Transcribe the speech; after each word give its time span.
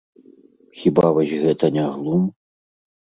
Хіба 0.79 1.05
вось 1.17 1.35
гэта 1.43 1.65
не 1.79 1.85
глум? 1.93 2.23